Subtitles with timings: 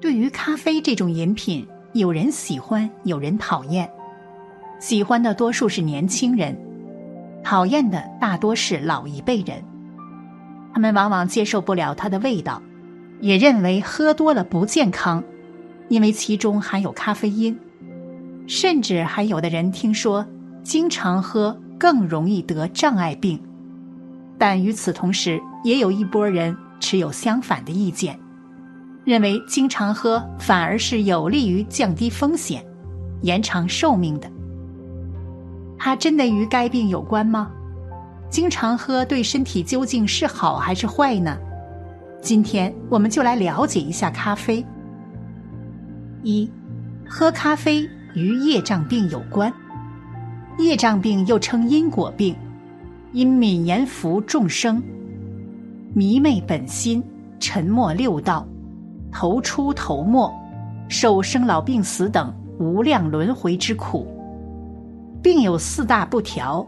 [0.00, 3.90] 对于咖啡这种饮品，有人喜欢，有人讨厌。
[4.78, 6.56] 喜欢的多数是年轻人，
[7.42, 9.62] 讨厌的大多是老一辈人。
[10.74, 12.62] 他们往往接受不了它的味道，
[13.20, 15.24] 也认为喝多了不健康，
[15.88, 17.58] 因为其中含有咖啡因。
[18.46, 20.24] 甚至还有的人听说，
[20.62, 23.40] 经常喝更容易得障碍病。
[24.38, 28.20] 但与此同时，也有一波人持有相反的意见。
[29.06, 32.66] 认为经常喝反而是有利于降低风险、
[33.22, 34.28] 延长寿命的。
[35.78, 37.52] 它真的与该病有关吗？
[38.28, 41.38] 经常喝对身体究竟是好还是坏呢？
[42.20, 44.66] 今天我们就来了解一下咖啡。
[46.24, 46.50] 一，
[47.08, 49.52] 喝咖啡与业障病有关。
[50.58, 52.34] 业障病又称因果病，
[53.12, 54.82] 因泯言福众生，
[55.94, 57.00] 迷昧本心，
[57.38, 58.44] 沉默六道。
[59.12, 60.32] 头出头没，
[60.88, 64.06] 受生老病死等无量轮回之苦，
[65.22, 66.66] 病有四大不调，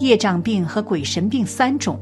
[0.00, 1.98] 业障病和鬼神病三种。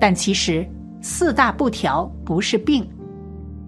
[0.00, 0.66] 但其实
[1.00, 2.86] 四大不调不是病，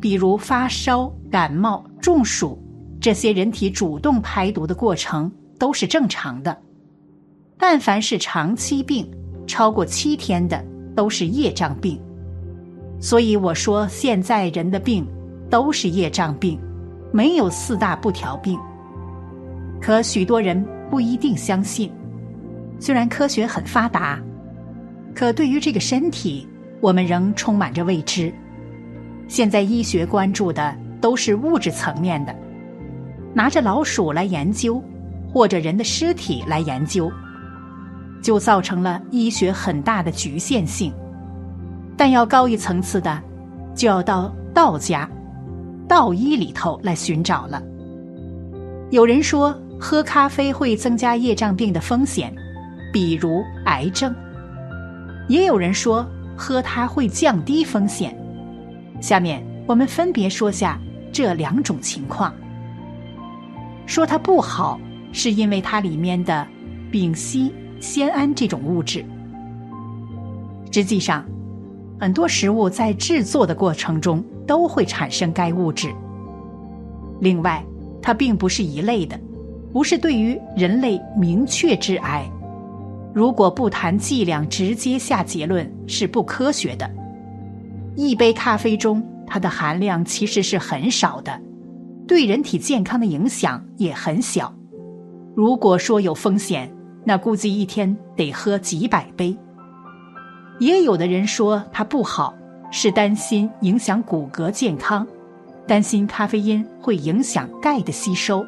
[0.01, 2.59] 比如发烧、感冒、中暑
[3.01, 6.57] 这些人体主动排毒的过程都是正常的。
[7.57, 9.09] 但凡是长期病，
[9.47, 12.01] 超过七天的都是业障病。
[13.01, 15.07] 所以我说现在人的病。
[15.51, 16.61] 都是业障病，
[17.11, 18.61] 没有四大不调病。
[19.81, 21.91] 可许多人不一定相信。
[22.79, 24.21] 虽然科学很发达，
[25.15, 26.47] 可对于这个身体，
[26.83, 28.31] 我们仍充满着未知。
[29.27, 32.37] 现在医学关注的都是物质层面的，
[33.33, 34.85] 拿着老鼠来研究，
[35.33, 37.11] 或者人的尸体来研究，
[38.23, 40.93] 就造成了医学很大的局限性。
[41.99, 43.21] 但要高一层次的，
[43.75, 45.07] 就要到道家。
[45.89, 47.63] 道医里头来寻找了。
[48.91, 52.33] 有人说喝咖啡会增加业障病的风险，
[52.93, 54.13] 比如癌症；
[55.29, 56.07] 也有人说
[56.37, 58.17] 喝它会降低风险。
[59.01, 60.79] 下面我们分别说下
[61.11, 62.33] 这两种情况。
[63.87, 64.79] 说它不好，
[65.11, 66.47] 是因为它里面的
[66.93, 69.05] 丙烯酰胺这种物质。
[70.71, 71.25] 实际上，
[72.01, 74.25] 很多食物在制作的过程中。
[74.49, 75.95] 都会产生该物质。
[77.21, 77.63] 另外，
[78.01, 79.21] 它并不是一类的，
[79.71, 82.27] 不是对于人类明确致癌。
[83.13, 86.91] 如果不谈剂量直接下结论是不科学的。
[87.95, 91.39] 一杯咖啡中它的含量其实是很少的，
[92.07, 94.51] 对人体健康的影响也很小。
[95.37, 96.73] 如果说有风险，
[97.05, 99.37] 那估计一天得喝几百杯。
[100.59, 102.35] 也有的人说它不好。
[102.71, 105.07] 是担心影响骨骼健康，
[105.67, 108.45] 担心咖啡因会影响钙的吸收。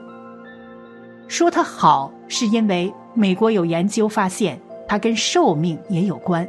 [1.27, 6.47] 说它好，是因为美国有研究发现它跟寿命也有关。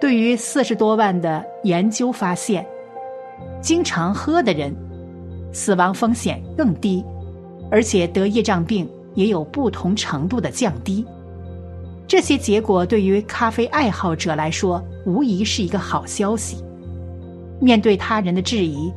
[0.00, 2.66] 对于四十多万的研究发现，
[3.60, 4.74] 经常喝的人，
[5.52, 7.04] 死亡风险更低，
[7.70, 11.06] 而且得业障病也有不同程度的降低。
[12.12, 16.62] 这些结果对于咖啡爱好者来说，无疑是一个好消息。
[17.58, 18.92] 面对他人的质疑，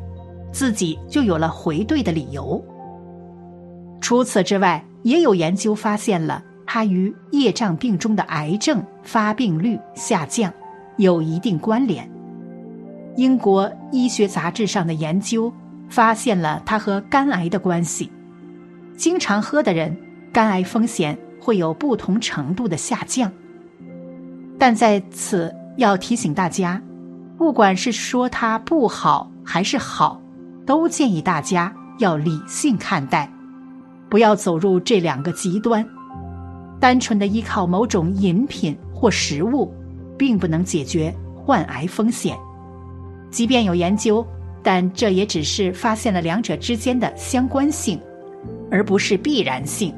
[0.52, 2.62] 自己就有了回对的理由。
[4.02, 10.54] 除此之外，也有研究发现了它与业障病中的癌症发病率下降
[10.98, 12.06] 有一定关联。
[13.16, 15.50] 英国医学杂志上的研究
[15.88, 18.12] 发现了它和肝癌的关系。
[18.98, 19.96] 经常喝的人，
[20.34, 21.18] 肝癌风险。
[21.46, 23.32] 会有不同程度的下降，
[24.58, 26.82] 但在此要提醒大家，
[27.38, 30.20] 不管是说它不好还是好，
[30.66, 33.32] 都建议大家要理性看待，
[34.10, 35.88] 不要走入这两个极端。
[36.80, 39.72] 单纯的依靠某种饮品或食物，
[40.18, 42.36] 并不能解决患癌风险。
[43.30, 44.26] 即便有研究，
[44.64, 48.02] 但这也只是发现了两者之间的相关性，
[48.72, 49.94] 而不是必然性。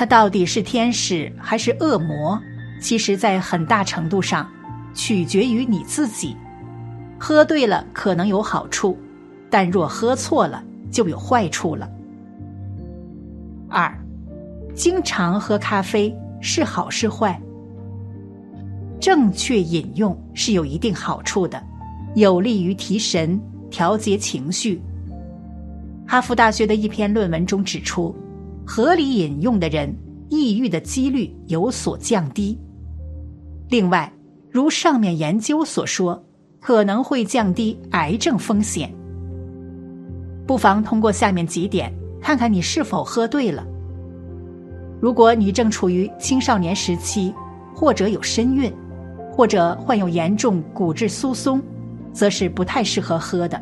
[0.00, 2.40] 它到底是天使还是恶魔？
[2.80, 4.50] 其实，在很大程度上，
[4.94, 6.34] 取决于你自己。
[7.18, 8.98] 喝对了可能有好处，
[9.50, 11.86] 但若喝错了就有坏处了。
[13.68, 13.94] 二，
[14.74, 17.38] 经常喝咖啡是好是坏？
[18.98, 21.62] 正确饮用是有一定好处的，
[22.14, 23.38] 有利于提神、
[23.68, 24.80] 调节情绪。
[26.06, 28.16] 哈佛大学的一篇论文中指出。
[28.72, 29.92] 合理饮用的人，
[30.28, 32.56] 抑郁的几率有所降低。
[33.68, 34.12] 另外，
[34.48, 36.24] 如上面研究所说，
[36.60, 38.88] 可能会降低癌症风险。
[40.46, 43.66] 不妨通过下面几点看看你是否喝对了。
[45.00, 47.34] 如果你正处于青少年时期，
[47.74, 48.72] 或者有身孕，
[49.32, 51.60] 或者患有严重骨质疏松，
[52.12, 53.60] 则是不太适合喝的。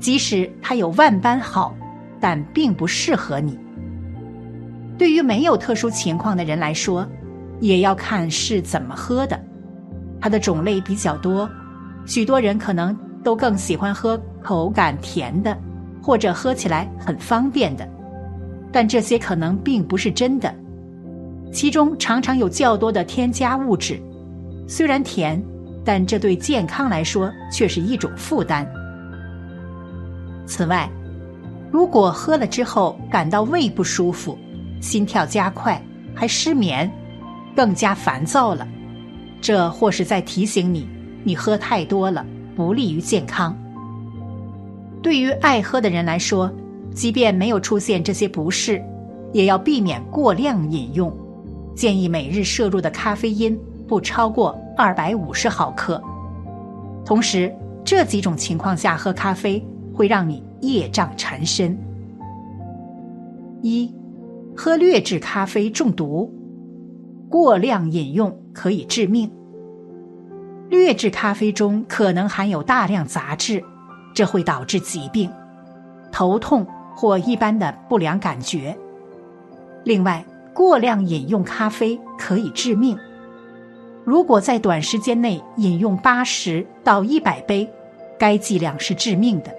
[0.00, 1.76] 即使它有万般好，
[2.18, 3.58] 但并不适合你。
[5.02, 7.04] 对于没有特殊情况的人来说，
[7.58, 9.36] 也要看是怎么喝的。
[10.20, 11.50] 它的种类比较多，
[12.06, 15.58] 许多人可能都更喜欢喝口感甜的，
[16.00, 17.84] 或者喝起来很方便的。
[18.70, 20.54] 但这些可能并不是真的，
[21.52, 24.00] 其中常常有较多的添加物质。
[24.68, 25.42] 虽然甜，
[25.84, 28.64] 但这对健康来说却是一种负担。
[30.46, 30.88] 此外，
[31.72, 34.38] 如果喝了之后感到胃不舒服，
[34.82, 35.80] 心跳加快，
[36.12, 36.90] 还失眠，
[37.54, 38.66] 更加烦躁了，
[39.40, 40.88] 这或是在提醒你，
[41.22, 42.26] 你喝太多了，
[42.56, 43.56] 不利于健康。
[45.00, 46.52] 对于爱喝的人来说，
[46.92, 48.82] 即便没有出现这些不适，
[49.32, 51.16] 也要避免过量饮用。
[51.76, 56.02] 建议每日摄入的咖啡因不超过二百五十毫克。
[57.04, 57.54] 同时，
[57.84, 59.64] 这几种情况下喝咖啡
[59.94, 61.78] 会让你业障缠身。
[63.62, 64.01] 一。
[64.56, 66.32] 喝劣质咖啡中毒，
[67.28, 69.30] 过量饮用可以致命。
[70.68, 73.62] 劣质咖啡中可能含有大量杂质，
[74.14, 75.30] 这会导致疾病、
[76.10, 78.76] 头痛或一般的不良感觉。
[79.84, 82.96] 另外，过量饮用咖啡可以致命。
[84.04, 87.68] 如果在短时间内饮用八十到一百杯，
[88.18, 89.50] 该剂量是致命的。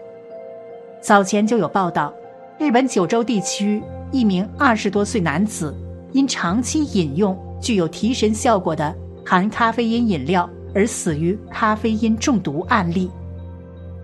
[1.01, 2.13] 早前就有报道，
[2.57, 3.81] 日本九州地区。
[4.13, 5.75] 一名二十多岁男子
[6.11, 8.95] 因长期饮用具有提神效果的
[9.25, 13.09] 含咖啡因饮料而死于咖啡因中毒案例。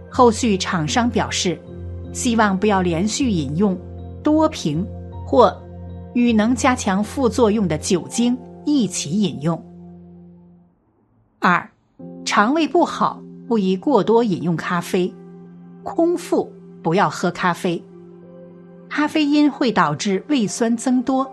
[0.10, 1.62] 后续厂商表示，
[2.12, 3.78] 希望不要连续饮用
[4.24, 4.84] 多瓶
[5.28, 5.56] 或
[6.16, 8.36] 与能加强副作用的酒精
[8.66, 9.64] 一起饮用。
[11.38, 11.70] 二，
[12.26, 15.14] 肠胃不好不宜过多饮用咖啡，
[15.84, 16.52] 空腹
[16.82, 17.82] 不要喝咖啡。
[18.90, 21.32] 咖啡因会导致胃酸增多，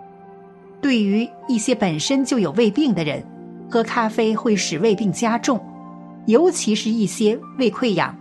[0.80, 3.24] 对于一些本身就有胃病的人，
[3.68, 5.58] 喝咖啡会使胃病加重，
[6.26, 8.14] 尤其是一些胃溃疡、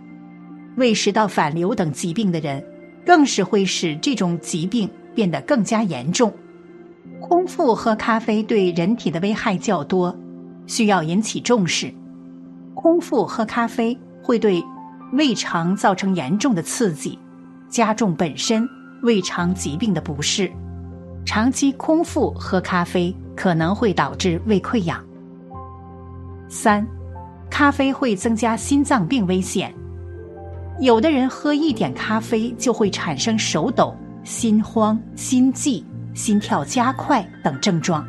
[0.76, 2.64] 胃食道反流等疾病的人，
[3.04, 6.32] 更是会使这种疾病变得更加严重。
[7.20, 10.16] 空腹喝咖啡对人体的危害较多，
[10.66, 11.92] 需要引起重视。
[12.74, 14.62] 空腹喝咖啡会对
[15.12, 17.18] 胃肠造成严重的刺激，
[17.68, 18.68] 加重本身。
[19.06, 20.50] 胃肠疾病的不适，
[21.24, 25.00] 长期空腹喝咖啡可能会导致胃溃疡。
[26.48, 26.84] 三，
[27.48, 29.72] 咖啡会增加心脏病危险。
[30.80, 33.94] 有的人喝一点咖啡就会产生手抖、
[34.24, 38.04] 心慌、心悸、心跳加快等症状。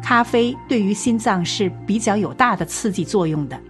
[0.00, 3.60] 咖啡对于心脏是比较有大的刺激作用的。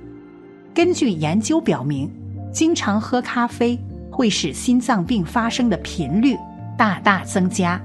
[0.75, 2.13] 根据研究表明，
[2.53, 3.83] 经常喝咖啡。
[4.19, 6.37] 会使心脏病发生的频率
[6.77, 7.81] 大大增加，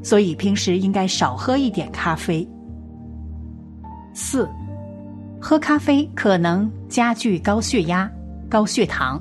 [0.00, 2.48] 所以平时应该少喝一点咖啡。
[4.14, 4.48] 四，
[5.40, 8.08] 喝咖啡可能加剧高血压、
[8.48, 9.20] 高血糖。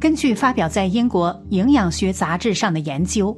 [0.00, 3.36] 根据发表在英国营养学杂志上的研究，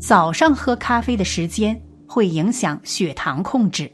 [0.00, 3.88] 早上喝咖啡的时间会影响血糖控制。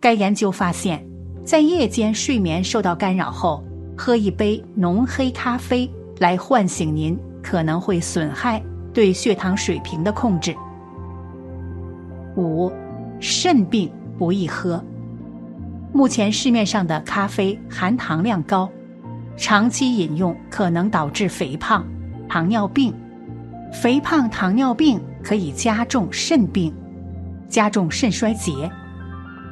[0.00, 1.06] 该研究发现，
[1.44, 3.62] 在夜间睡眠受到干扰后，
[3.96, 5.88] 喝一杯浓黑咖啡。
[6.18, 10.54] 来唤醒您，可能会损害对血糖水平的控制。
[12.36, 12.72] 五，
[13.20, 14.82] 肾病不宜喝。
[15.92, 18.68] 目前市面上的咖啡含糖量高，
[19.36, 21.86] 长期饮用可能导致肥胖、
[22.28, 22.94] 糖尿病。
[23.72, 26.72] 肥胖、糖尿病可以加重肾病，
[27.48, 28.70] 加重肾衰竭，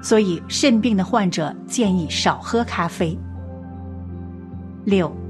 [0.03, 3.19] 所以肾病的患者建议少喝咖啡。
[4.85, 5.24] 六。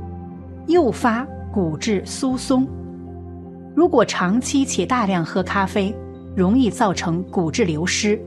[0.67, 2.67] 诱发骨质疏松。
[3.75, 5.95] 如果长期且大量喝咖啡，
[6.35, 8.19] 容易造成骨质流失，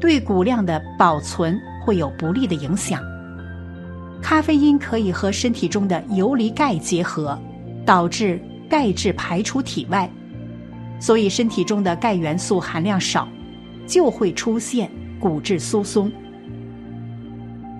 [0.00, 3.02] 对骨量的保存会有不利的影响。
[4.22, 7.38] 咖啡因可以和身体中的游离钙结合，
[7.84, 10.08] 导致钙质排出体外，
[11.00, 13.28] 所以身体中的钙元素含量少，
[13.86, 16.10] 就会出现骨质疏松。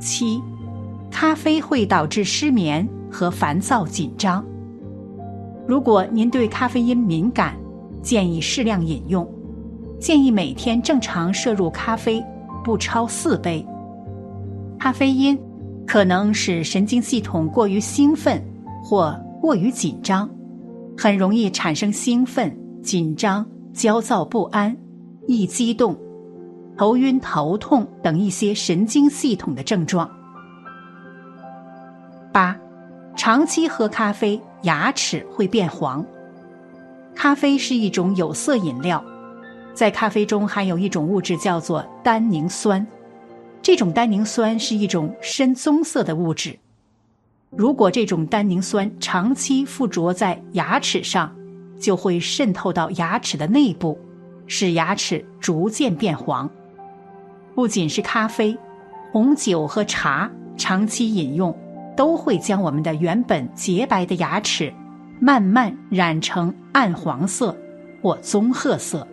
[0.00, 0.40] 七，
[1.10, 2.86] 咖啡会导致失眠。
[3.14, 4.44] 和烦躁紧张。
[5.68, 7.54] 如果您对咖啡因敏感，
[8.02, 9.24] 建议适量饮用。
[10.00, 12.22] 建议每天正常摄入咖啡
[12.64, 13.64] 不超四杯。
[14.80, 15.38] 咖啡因
[15.86, 18.42] 可能使神经系统过于兴奋
[18.82, 20.28] 或过于紧张，
[20.98, 24.76] 很容易产生兴奋、紧张、焦躁不安、
[25.28, 25.96] 易激动、
[26.76, 30.10] 头晕头痛等一些神经系统的症状。
[32.32, 32.58] 八，
[33.24, 36.04] 长期喝咖啡，牙齿会变黄。
[37.14, 39.02] 咖啡是一种有色饮料，
[39.72, 42.86] 在咖啡中含有一种物质叫做单宁酸，
[43.62, 46.58] 这种单宁酸是一种深棕色的物质。
[47.48, 51.34] 如果这种单宁酸长期附着在牙齿上，
[51.80, 53.98] 就会渗透到牙齿的内部，
[54.46, 56.46] 使牙齿逐渐变黄。
[57.54, 58.54] 不仅是咖啡、
[59.12, 61.56] 红酒和茶，长期饮用
[61.96, 64.72] 都会将我们的原本洁白的牙齿
[65.20, 67.56] 慢慢染成暗黄色
[68.02, 69.06] 或棕褐色。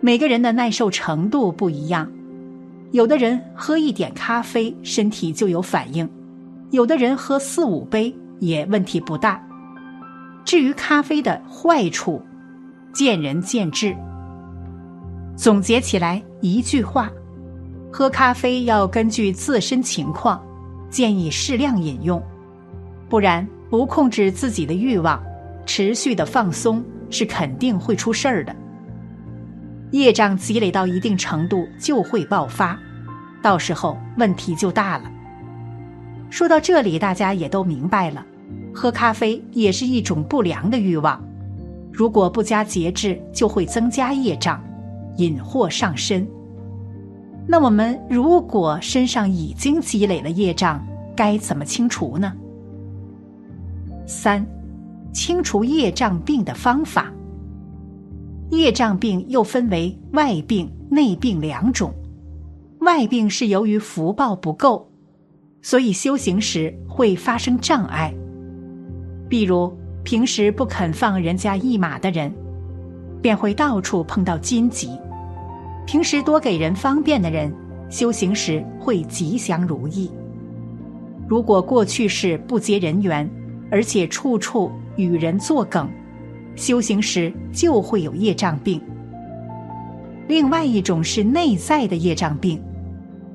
[0.00, 2.10] 每个人的耐受程度不一样，
[2.92, 6.08] 有的人喝一点咖啡，身体就有反应。
[6.70, 9.42] 有的人喝四五杯也问题不大。
[10.44, 12.22] 至于咖啡的坏处，
[12.92, 13.96] 见仁见智。
[15.36, 17.10] 总结起来一句话：
[17.92, 20.40] 喝咖啡要根据自身情况，
[20.90, 22.22] 建议适量饮用，
[23.08, 25.22] 不然不控制自己的欲望，
[25.66, 28.54] 持续的放松是肯定会出事儿的。
[29.90, 32.78] 业障积累到一定程度就会爆发，
[33.42, 35.10] 到时候问题就大了。
[36.30, 38.24] 说到这里，大家也都明白了，
[38.74, 41.22] 喝咖啡也是一种不良的欲望，
[41.90, 44.62] 如果不加节制，就会增加业障，
[45.16, 46.28] 引祸上身。
[47.50, 50.86] 那我们如果身上已经积累了业障，
[51.16, 52.30] 该怎么清除呢？
[54.06, 54.46] 三，
[55.14, 57.10] 清除业障病的方法。
[58.50, 61.90] 业障病又分为外病、内病两种，
[62.80, 64.86] 外病是由于福报不够。
[65.62, 68.14] 所以修行时会发生障碍，
[69.28, 69.74] 比如
[70.04, 72.32] 平时不肯放人家一马的人，
[73.20, 74.88] 便会到处碰到荆棘；
[75.88, 77.50] 平时多给人方便的人，
[77.88, 80.10] 修行时会吉祥如意。
[81.26, 83.26] 如果过去是不结人缘，
[83.70, 85.88] 而且处处与人作梗，
[86.54, 88.78] 修行时就会有业障病。
[90.26, 92.62] 另外一种是内在的业障病，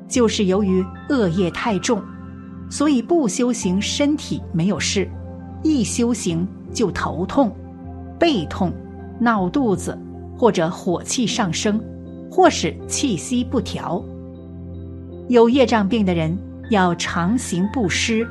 [0.08, 2.00] 就是由于恶业太重。
[2.70, 5.08] 所以不修行，身体没有事；
[5.64, 7.52] 一修行就头痛、
[8.20, 8.72] 背痛、
[9.20, 9.98] 闹肚子，
[10.38, 11.82] 或者火气上升，
[12.34, 14.04] 或是气息不调。
[15.30, 16.36] 有业障病的人
[16.72, 18.28] 要常行布施，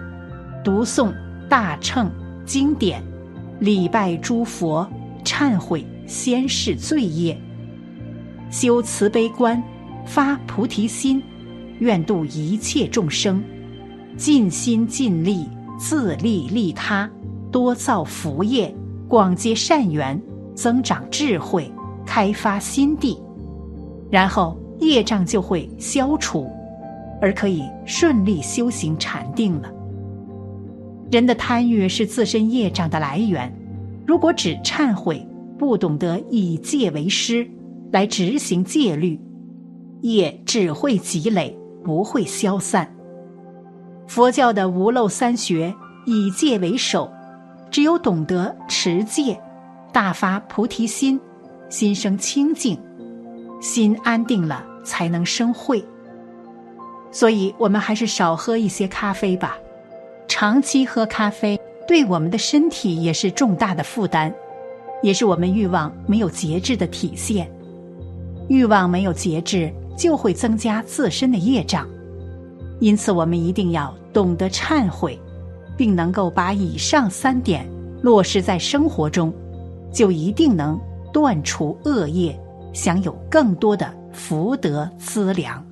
[0.65, 1.13] 读诵
[1.49, 2.11] 大乘
[2.45, 3.01] 经典，
[3.61, 4.85] 礼拜诸佛，
[5.25, 7.41] 忏悔先世罪业，
[8.51, 9.63] 修慈悲观，
[10.05, 11.23] 发菩提心，
[11.79, 13.41] 愿度一切众生。
[14.17, 17.09] 尽心尽力，自利利他，
[17.53, 18.75] 多造福业，
[19.07, 20.21] 广结善缘，
[20.57, 21.73] 增长智慧，
[22.05, 23.17] 开发心地，
[24.13, 26.47] 然后业障就会消除，
[27.19, 29.73] 而可以顺利修行禅定了。
[31.11, 33.51] 人的贪欲是自身业障的来源，
[34.07, 35.27] 如果只忏悔，
[35.59, 37.49] 不懂得以戒为师
[37.91, 39.19] 来执行戒律，
[40.03, 42.95] 业只会积累，不会消散。
[44.07, 47.11] 佛教的无漏三学以戒为首，
[47.71, 49.41] 只有懂得持戒，
[49.91, 51.19] 大发菩提心，
[51.71, 52.79] 心生清净，
[53.63, 55.83] 心安定了，才能生慧。
[57.13, 59.57] 所以，我们还是少喝一些咖啡吧。
[60.27, 64.35] 长期喝咖啡对我们的身体也是重大的负担，
[65.01, 67.49] 也是我们欲望没有节制的体现。
[68.49, 71.89] 欲望没有节制，就会增加自身的业障。
[72.81, 75.17] 因此，我们一定要懂得忏悔，
[75.77, 77.65] 并能够把以上三点
[78.03, 79.33] 落实在生活中，
[79.93, 80.81] 就一定能
[81.13, 82.37] 断除恶业，
[82.73, 85.72] 享有更多的福德资粮。